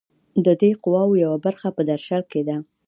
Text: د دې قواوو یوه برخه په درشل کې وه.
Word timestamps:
د 0.45 0.47
دې 0.61 0.71
قواوو 0.83 1.21
یوه 1.23 1.37
برخه 1.45 1.67
په 1.75 1.81
درشل 1.89 2.21
کې 2.31 2.41
وه. 2.47 2.57